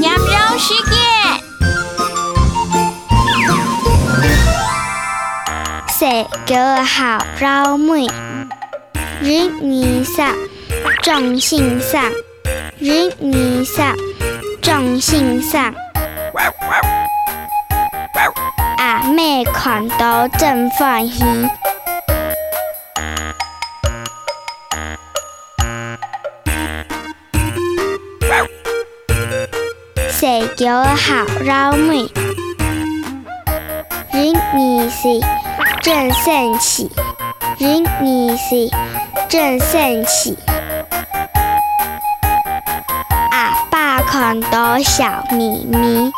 [0.00, 0.94] 羊肉事件。
[7.76, 8.06] 妹，
[9.22, 10.34] 一二三，
[11.02, 12.02] 重心上，
[12.78, 13.94] 一二三，
[14.60, 15.74] 重心上。
[18.78, 21.24] 阿妹看到真欢喜。
[30.16, 32.08] 谁叫好老妹？
[34.12, 35.20] 人二十
[35.82, 36.88] 真生气，
[37.58, 38.70] 人二十
[39.28, 40.38] 真生气。
[43.32, 46.12] 阿爸看到笑眯眯。